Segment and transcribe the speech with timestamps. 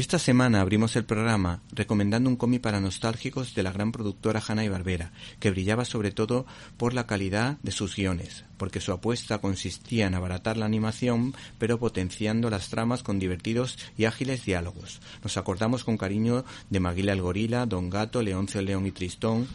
[0.00, 4.64] Esta semana abrimos el programa recomendando un cómic para nostálgicos de la gran productora Hanna
[4.64, 6.46] y Barbera, que brillaba sobre todo
[6.78, 11.78] por la calidad de sus guiones, porque su apuesta consistía en abaratar la animación, pero
[11.78, 15.02] potenciando las tramas con divertidos y ágiles diálogos.
[15.22, 19.48] Nos acordamos con cariño de Maguila el Gorila, Don Gato, Leoncio el León y Tristón,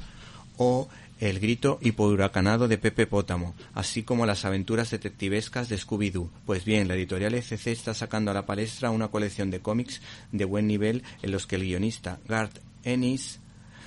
[0.57, 0.87] o
[1.19, 6.29] el grito hipurracanado de Pepe Pótamo, así como las aventuras detectivescas de Scooby-Doo.
[6.45, 10.45] Pues bien, la editorial ECC está sacando a la palestra una colección de cómics de
[10.45, 13.39] buen nivel en los que el guionista Garth Ennis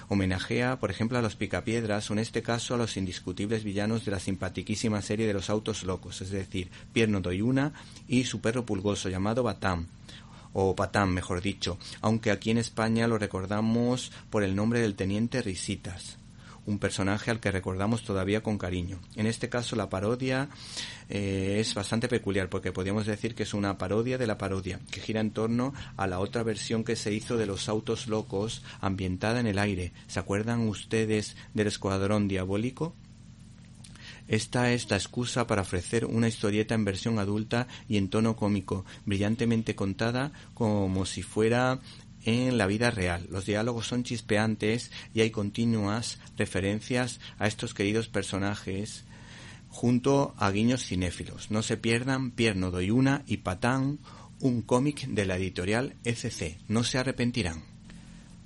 [0.09, 4.11] homenajea, por ejemplo, a los Picapiedras o en este caso a los indiscutibles villanos de
[4.11, 7.75] la simpatiquísima serie de los autos locos, es decir, Pierno Doyuna
[8.09, 9.87] y su perro pulgoso llamado Batam
[10.55, 15.43] o Patán, mejor dicho, aunque aquí en España lo recordamos por el nombre del teniente
[15.43, 16.18] Risitas
[16.69, 19.01] un personaje al que recordamos todavía con cariño.
[19.17, 20.51] En este caso la parodia
[21.09, 25.01] eh, es bastante peculiar porque podríamos decir que es una parodia de la parodia, que
[25.01, 29.41] gira en torno a la otra versión que se hizo de los autos locos ambientada
[29.41, 29.93] en el aire.
[30.09, 32.95] ¿Se acuerdan ustedes del escuadrón diabólico?
[34.29, 38.85] Esta es la excusa para ofrecer una historieta en versión adulta y en tono cómico,
[39.07, 41.81] brillantemente contada como si fuera
[42.29, 43.27] en la vida real.
[43.31, 49.05] Los diálogos son chispeantes y hay continuas referencias a estos queridos personajes
[49.71, 51.51] junto a guiños cinéfilos.
[51.51, 53.99] No se pierdan Pierno Doy Una y Patán,
[54.41, 56.59] un cómic de la editorial ECC.
[56.69, 57.78] No se arrepentirán.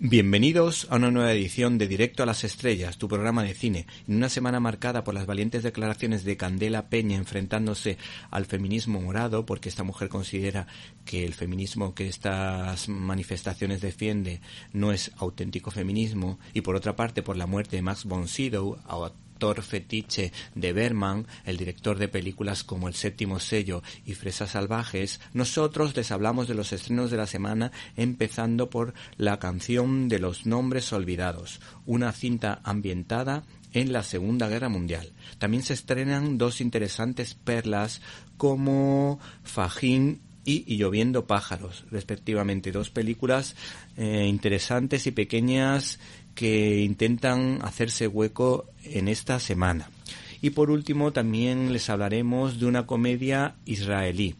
[0.05, 4.17] Bienvenidos a una nueva edición de Directo a las Estrellas, tu programa de cine, en
[4.17, 7.99] una semana marcada por las valientes declaraciones de Candela Peña enfrentándose
[8.33, 10.67] al feminismo morado, porque esta mujer considera
[11.05, 14.41] que el feminismo que estas manifestaciones defiende
[14.73, 18.79] no es auténtico feminismo, y por otra parte por la muerte de Max von Sydow,
[19.63, 25.97] fetiche de Berman, el director de películas como El séptimo sello y Fresas salvajes, nosotros
[25.97, 30.93] les hablamos de los estrenos de la semana empezando por La canción de los nombres
[30.93, 33.43] olvidados, una cinta ambientada
[33.73, 35.13] en la Segunda Guerra Mundial.
[35.39, 38.01] También se estrenan dos interesantes perlas
[38.37, 43.55] como Fajín y, Lloviendo pájaros, respectivamente, dos películas
[43.97, 46.01] eh, interesantes y pequeñas
[46.35, 49.91] que intentan hacerse hueco en esta semana.
[50.41, 54.35] Y por último también les hablaremos de una comedia israelí.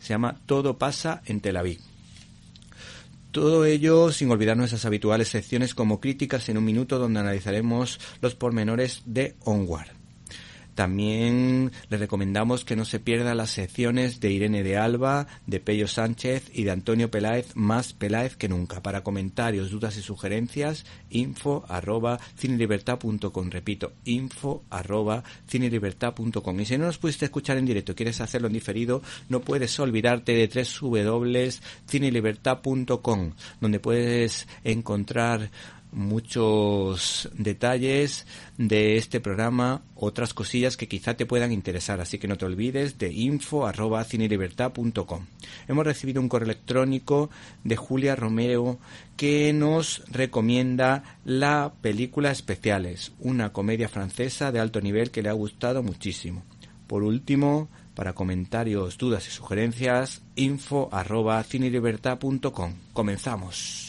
[0.00, 1.78] Se llama Todo pasa en Tel Aviv.
[3.30, 8.34] Todo ello sin olvidar nuestras habituales secciones como críticas en un minuto donde analizaremos los
[8.34, 9.88] pormenores de Onward.
[10.76, 15.88] También le recomendamos que no se pierda las secciones de Irene de Alba, de Pello
[15.88, 18.82] Sánchez y de Antonio Peláez, más Peláez que nunca.
[18.82, 23.50] Para comentarios, dudas y sugerencias, info arroba cinelibertad.com.
[23.50, 26.60] Repito, info arroba cinelibertad.com.
[26.60, 29.00] Y si no nos pudiste escuchar en directo, quieres hacerlo en diferido,
[29.30, 33.32] no puedes olvidarte de www.cinelibertad.com,
[33.62, 35.50] donde puedes encontrar
[35.96, 38.26] muchos detalles
[38.58, 42.98] de este programa, otras cosillas que quizá te puedan interesar, así que no te olvides
[42.98, 44.06] de info arroba
[45.66, 47.30] Hemos recibido un correo electrónico
[47.64, 48.78] de Julia Romero
[49.16, 55.32] que nos recomienda la película Especiales, una comedia francesa de alto nivel que le ha
[55.32, 56.44] gustado muchísimo.
[56.86, 61.42] Por último, para comentarios, dudas y sugerencias, info arroba
[62.92, 63.85] Comenzamos.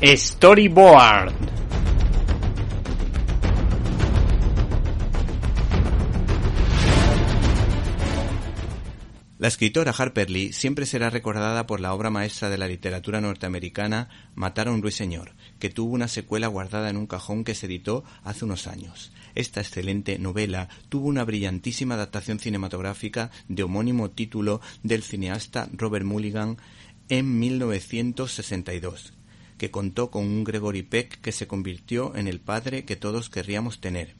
[0.00, 1.32] Storyboard.
[9.38, 14.08] La escritora Harper Lee siempre será recordada por la obra maestra de la literatura norteamericana
[14.36, 18.04] Matar a un ruiseñor, que tuvo una secuela guardada en un cajón que se editó
[18.22, 19.10] hace unos años.
[19.34, 26.56] Esta excelente novela tuvo una brillantísima adaptación cinematográfica de homónimo título del cineasta Robert Mulligan
[27.08, 29.14] en 1962,
[29.58, 33.80] que contó con un Gregory Peck que se convirtió en el padre que todos querríamos
[33.80, 34.14] tener,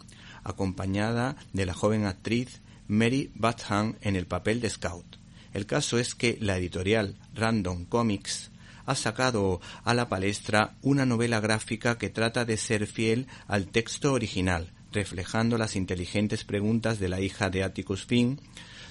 [0.45, 5.17] acompañada de la joven actriz Mary Batham en el papel de Scout.
[5.55, 8.51] El caso es que la editorial Random Comics
[8.87, 14.13] ha sacado a la palestra una novela gráfica que trata de ser fiel al texto
[14.13, 18.41] original, reflejando las inteligentes preguntas de la hija de Atticus Finn,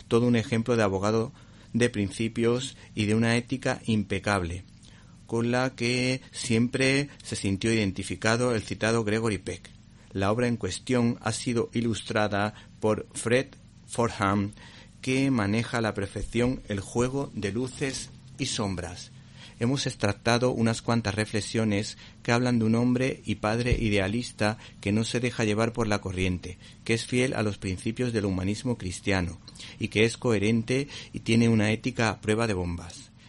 [0.07, 1.33] todo un ejemplo de abogado
[1.73, 4.63] de principios y de una ética impecable,
[5.27, 9.69] con la que siempre se sintió identificado el citado Gregory Peck.
[10.13, 13.47] La obra en cuestión ha sido ilustrada por Fred
[13.85, 14.53] Forham,
[15.01, 18.09] que maneja a la perfección el juego de luces
[18.39, 19.11] y sombras.
[19.59, 25.03] Hemos extractado unas cuantas reflexiones que hablan de un hombre y padre idealista que no
[25.03, 29.39] se deja llevar por la corriente, que es fiel a los principios del humanismo cristiano
[29.79, 33.11] y que es coherente y tiene una ética a prueba de bombas.